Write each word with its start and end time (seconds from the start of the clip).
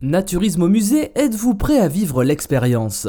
Naturisme 0.00 0.62
au 0.62 0.68
musée, 0.68 1.10
êtes-vous 1.16 1.56
prêt 1.56 1.80
à 1.80 1.88
vivre 1.88 2.22
l'expérience? 2.22 3.08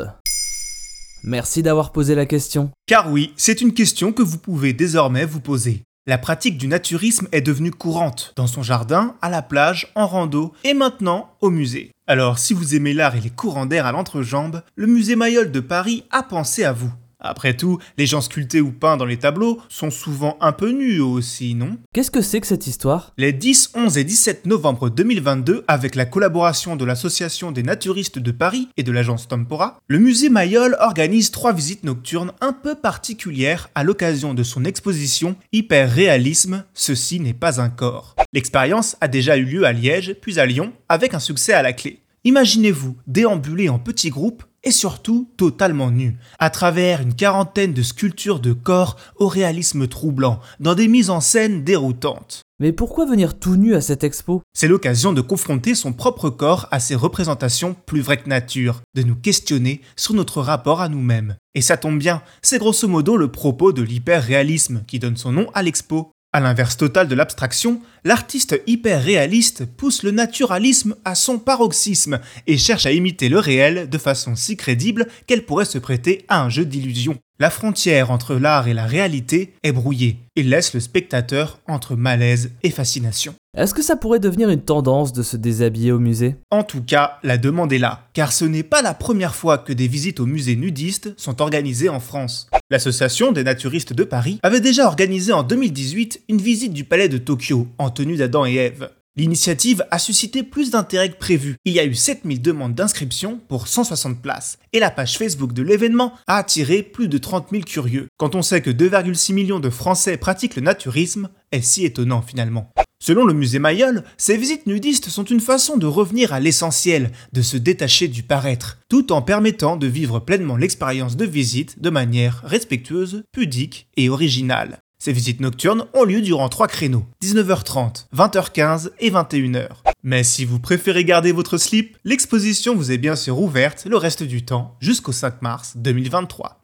Merci 1.23 1.61
d'avoir 1.61 1.91
posé 1.91 2.15
la 2.15 2.25
question. 2.25 2.71
Car 2.87 3.11
oui, 3.11 3.31
c'est 3.37 3.61
une 3.61 3.75
question 3.75 4.11
que 4.11 4.23
vous 4.23 4.39
pouvez 4.39 4.73
désormais 4.73 5.23
vous 5.23 5.39
poser. 5.39 5.83
La 6.07 6.17
pratique 6.17 6.57
du 6.57 6.67
naturisme 6.67 7.27
est 7.31 7.41
devenue 7.41 7.69
courante, 7.69 8.33
dans 8.37 8.47
son 8.47 8.63
jardin, 8.63 9.15
à 9.21 9.29
la 9.29 9.43
plage, 9.43 9.91
en 9.93 10.07
rando 10.07 10.51
et 10.63 10.73
maintenant 10.73 11.29
au 11.41 11.51
musée. 11.51 11.91
Alors 12.07 12.39
si 12.39 12.55
vous 12.55 12.73
aimez 12.73 12.95
l'art 12.95 13.15
et 13.15 13.21
les 13.21 13.29
courants 13.29 13.67
d'air 13.67 13.85
à 13.85 13.91
l'entrejambe, 13.91 14.63
le 14.75 14.87
musée 14.87 15.15
Mayol 15.15 15.51
de 15.51 15.59
Paris 15.59 16.05
a 16.09 16.23
pensé 16.23 16.63
à 16.63 16.71
vous. 16.73 16.91
Après 17.19 17.55
tout, 17.55 17.79
les 17.97 18.05
gens 18.05 18.21
sculptés 18.21 18.61
ou 18.61 18.71
peints 18.71 18.95
dans 18.95 19.05
les 19.05 19.17
tableaux 19.17 19.59
sont 19.67 19.91
souvent 19.91 20.37
un 20.39 20.53
peu 20.53 20.71
nus 20.71 21.01
aussi, 21.01 21.53
non? 21.53 21.77
Qu'est-ce 21.93 22.11
que 22.11 22.21
c'est 22.21 22.39
que 22.39 22.47
cette 22.47 22.67
histoire? 22.67 23.13
Les 23.17 23.33
10, 23.33 23.71
11 23.75 23.97
et 23.97 24.03
17 24.05 24.45
novembre 24.45 24.89
2022, 24.89 25.65
avec 25.67 25.95
la 25.95 26.05
collaboration 26.05 26.77
de 26.77 26.85
l'Association 26.85 27.51
des 27.51 27.63
naturistes 27.63 28.19
de 28.19 28.31
Paris 28.31 28.69
et 28.77 28.83
de 28.83 28.91
l'agence 28.91 29.27
Tempora, 29.27 29.79
le 29.87 29.99
musée 29.99 30.29
Mayol 30.29 30.77
organise 30.79 31.31
trois 31.31 31.51
visites 31.51 31.83
nocturnes 31.83 32.31
un 32.39 32.53
peu 32.53 32.75
particulières 32.75 33.69
à 33.75 33.83
l'occasion 33.83 34.33
de 34.33 34.43
son 34.43 34.63
exposition 34.63 35.35
Hyper 35.51 35.91
Réalisme, 35.91 36.63
ceci 36.73 37.19
n'est 37.19 37.33
pas 37.33 37.59
un 37.59 37.69
corps. 37.69 38.15
L'expérience 38.31 38.95
a 39.01 39.07
déjà 39.09 39.35
eu 39.35 39.43
lieu 39.43 39.65
à 39.65 39.73
Liège, 39.73 40.15
puis 40.21 40.39
à 40.39 40.45
Lyon, 40.45 40.71
avec 40.87 41.13
un 41.13 41.19
succès 41.19 41.53
à 41.53 41.61
la 41.61 41.73
clé. 41.73 41.99
Imaginez-vous 42.25 42.97
déambuler 43.07 43.69
en 43.69 43.79
petits 43.79 44.09
groupes 44.09 44.43
et 44.63 44.71
surtout 44.71 45.29
totalement 45.37 45.89
nu, 45.89 46.17
à 46.37 46.49
travers 46.49 47.01
une 47.01 47.13
quarantaine 47.13 47.73
de 47.73 47.81
sculptures 47.81 48.41
de 48.41 48.51
corps 48.51 48.97
au 49.15 49.27
réalisme 49.27 49.87
troublant, 49.87 50.41
dans 50.59 50.75
des 50.75 50.89
mises 50.89 51.09
en 51.09 51.21
scène 51.21 51.63
déroutantes. 51.63 52.41
Mais 52.59 52.73
pourquoi 52.73 53.05
venir 53.05 53.39
tout 53.39 53.55
nu 53.55 53.73
à 53.73 53.79
cette 53.79 54.03
expo? 54.03 54.41
C'est 54.53 54.67
l'occasion 54.67 55.13
de 55.13 55.21
confronter 55.21 55.75
son 55.75 55.93
propre 55.93 56.29
corps 56.29 56.67
à 56.71 56.81
ses 56.81 56.95
représentations 56.95 57.73
plus 57.85 58.01
vraies 58.01 58.17
que 58.17 58.27
nature, 58.27 58.81
de 58.95 59.03
nous 59.03 59.15
questionner 59.15 59.79
sur 59.95 60.13
notre 60.13 60.41
rapport 60.41 60.81
à 60.81 60.89
nous-mêmes. 60.89 61.37
Et 61.55 61.61
ça 61.61 61.77
tombe 61.77 61.97
bien, 61.97 62.21
c'est 62.41 62.59
grosso 62.59 62.85
modo 62.89 63.15
le 63.15 63.31
propos 63.31 63.71
de 63.71 63.81
l'hyper-réalisme 63.81 64.83
qui 64.87 64.99
donne 64.99 65.15
son 65.15 65.31
nom 65.31 65.47
à 65.53 65.63
l'expo. 65.63 66.11
À 66.31 66.39
l'inverse 66.39 66.77
total 66.77 67.07
de 67.07 67.15
l'abstraction, 67.15 67.81
l'artiste 68.03 68.61
hyper 68.67 69.03
réaliste 69.03 69.65
pousse 69.65 70.03
le 70.03 70.11
naturalisme 70.11 70.95
à 71.03 71.15
son 71.15 71.39
paroxysme 71.39 72.19
et 72.45 72.59
cherche 72.59 72.85
à 72.85 72.91
imiter 72.91 73.29
le 73.29 73.39
réel 73.39 73.89
de 73.89 73.97
façon 73.97 74.35
si 74.35 74.55
crédible 74.55 75.07
qu'elle 75.25 75.45
pourrait 75.45 75.65
se 75.65 75.79
prêter 75.79 76.25
à 76.27 76.43
un 76.43 76.49
jeu 76.49 76.65
d'illusion. 76.65 77.17
La 77.41 77.49
frontière 77.49 78.11
entre 78.11 78.35
l'art 78.35 78.67
et 78.67 78.73
la 78.73 78.85
réalité 78.85 79.53
est 79.63 79.71
brouillée. 79.71 80.17
Il 80.35 80.49
laisse 80.49 80.73
le 80.73 80.81
spectateur 80.81 81.61
entre 81.69 81.95
malaise 81.95 82.51
et 82.63 82.69
fascination. 82.69 83.33
Est-ce 83.55 83.73
que 83.73 83.81
ça 83.81 83.95
pourrait 83.95 84.19
devenir 84.19 84.49
une 84.49 84.61
tendance 84.61 85.13
de 85.13 85.23
se 85.23 85.37
déshabiller 85.37 85.93
au 85.93 85.99
musée? 85.99 86.35
En 86.51 86.63
tout 86.63 86.83
cas, 86.83 87.17
la 87.23 87.37
demande 87.37 87.71
est 87.71 87.77
là, 87.77 88.09
car 88.11 88.33
ce 88.33 88.43
n'est 88.43 88.63
pas 88.63 88.81
la 88.81 88.93
première 88.93 89.35
fois 89.35 89.57
que 89.57 89.71
des 89.71 89.87
visites 89.87 90.19
au 90.19 90.25
musée 90.25 90.57
nudistes 90.57 91.13
sont 91.15 91.41
organisées 91.41 91.87
en 91.87 92.01
France. 92.01 92.49
L'association 92.69 93.31
des 93.31 93.45
naturistes 93.45 93.93
de 93.93 94.03
Paris 94.03 94.39
avait 94.43 94.59
déjà 94.59 94.85
organisé 94.85 95.31
en 95.31 95.43
2018 95.43 96.23
une 96.27 96.41
visite 96.41 96.73
du 96.73 96.83
palais 96.83 97.07
de 97.07 97.17
Tokyo 97.17 97.67
en 97.77 97.89
tenue 97.89 98.17
d'Adam 98.17 98.45
et 98.45 98.55
Ève. 98.55 98.89
L'initiative 99.15 99.85
a 99.91 99.99
suscité 99.99 100.43
plus 100.43 100.71
d'intérêt 100.71 101.09
que 101.09 101.17
prévu. 101.17 101.57
Il 101.65 101.73
y 101.73 101.79
a 101.79 101.85
eu 101.85 101.93
7000 101.93 102.41
demandes 102.41 102.73
d'inscription 102.73 103.39
pour 103.49 103.67
160 103.67 104.21
places. 104.21 104.59
Et 104.71 104.79
la 104.79 104.91
page 104.91 105.17
Facebook 105.17 105.51
de 105.51 105.61
l'événement 105.61 106.13
a 106.27 106.37
attiré 106.37 106.83
plus 106.83 107.09
de 107.09 107.17
30 107.17 107.47
000 107.51 107.63
curieux. 107.63 108.07
Quand 108.17 108.35
on 108.35 108.41
sait 108.41 108.61
que 108.61 108.69
2,6 108.69 109.33
millions 109.33 109.59
de 109.59 109.69
Français 109.69 110.15
pratiquent 110.15 110.55
le 110.55 110.61
naturisme, 110.61 111.29
est 111.51 111.61
si 111.61 111.83
étonnant 111.83 112.21
finalement? 112.21 112.71
Selon 113.01 113.25
le 113.25 113.33
musée 113.33 113.59
Mayol, 113.59 114.03
ces 114.17 114.37
visites 114.37 114.67
nudistes 114.67 115.09
sont 115.09 115.23
une 115.23 115.39
façon 115.39 115.77
de 115.77 115.85
revenir 115.85 116.33
à 116.33 116.39
l'essentiel, 116.39 117.11
de 117.33 117.41
se 117.41 117.57
détacher 117.57 118.09
du 118.09 118.23
paraître, 118.23 118.79
tout 118.89 119.11
en 119.11 119.21
permettant 119.21 119.77
de 119.77 119.87
vivre 119.87 120.19
pleinement 120.19 120.57
l'expérience 120.57 121.15
de 121.15 121.25
visite 121.25 121.81
de 121.81 121.89
manière 121.89 122.41
respectueuse, 122.43 123.23
pudique 123.31 123.87
et 123.97 124.09
originale. 124.09 124.79
Ces 125.01 125.13
visites 125.13 125.39
nocturnes 125.39 125.85
ont 125.93 126.03
lieu 126.03 126.19
durant 126.19 126.49
trois 126.49 126.67
créneaux, 126.67 127.05
19h30, 127.23 128.07
20h15 128.13 128.89
et 128.99 129.09
21h. 129.09 129.69
Mais 130.03 130.25
si 130.25 130.43
vous 130.43 130.59
préférez 130.59 131.05
garder 131.05 131.31
votre 131.31 131.57
slip, 131.57 131.95
l'exposition 132.03 132.75
vous 132.75 132.91
est 132.91 132.97
bien 132.97 133.15
sûr 133.15 133.39
ouverte 133.39 133.85
le 133.85 133.95
reste 133.95 134.23
du 134.23 134.43
temps 134.43 134.75
jusqu'au 134.81 135.13
5 135.13 135.41
mars 135.41 135.77
2023. 135.77 136.59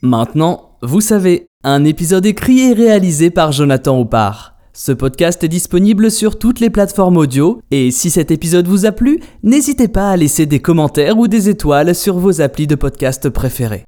Maintenant, 0.00 0.78
vous 0.80 1.02
savez, 1.02 1.48
un 1.64 1.84
épisode 1.84 2.24
écrit 2.24 2.60
et 2.60 2.72
réalisé 2.72 3.28
par 3.28 3.52
Jonathan 3.52 4.00
Oppard. 4.00 4.54
Ce 4.72 4.92
podcast 4.92 5.44
est 5.44 5.48
disponible 5.48 6.10
sur 6.10 6.38
toutes 6.38 6.60
les 6.60 6.70
plateformes 6.70 7.18
audio 7.18 7.60
et 7.70 7.90
si 7.90 8.08
cet 8.08 8.30
épisode 8.30 8.66
vous 8.66 8.86
a 8.86 8.92
plu, 8.92 9.20
n'hésitez 9.42 9.88
pas 9.88 10.08
à 10.08 10.16
laisser 10.16 10.46
des 10.46 10.60
commentaires 10.60 11.18
ou 11.18 11.28
des 11.28 11.50
étoiles 11.50 11.94
sur 11.94 12.16
vos 12.16 12.40
applis 12.40 12.66
de 12.66 12.76
podcast 12.76 13.28
préférés. 13.28 13.84